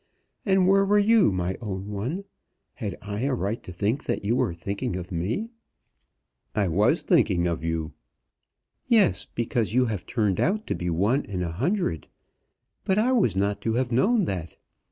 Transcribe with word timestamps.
And 0.47 0.67
where 0.67 0.83
were 0.83 0.97
you, 0.97 1.31
my 1.31 1.55
own 1.61 1.91
one? 1.91 2.23
Had 2.73 2.97
I 3.03 3.19
a 3.21 3.35
right 3.35 3.61
to 3.61 3.71
think 3.71 4.05
that 4.05 4.25
you 4.25 4.35
were 4.35 4.55
thinking 4.55 4.95
of 4.95 5.11
me?" 5.11 5.51
"I 6.55 6.69
was 6.69 7.03
thinking 7.03 7.45
of 7.45 7.63
you." 7.63 7.93
"Yes; 8.87 9.27
because 9.35 9.75
you 9.75 9.85
have 9.85 10.07
turned 10.07 10.39
out 10.39 10.65
to 10.65 10.73
be 10.73 10.89
one 10.89 11.23
in 11.25 11.43
a 11.43 11.51
hundred: 11.51 12.07
but 12.83 12.97
I 12.97 13.11
was 13.11 13.35
not 13.35 13.61
to 13.61 13.73
have 13.73 13.91
known 13.91 14.25
that. 14.25 14.57